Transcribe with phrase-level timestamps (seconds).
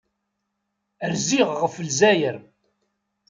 [1.11, 2.37] Rziɣ ɣef Lezzayer.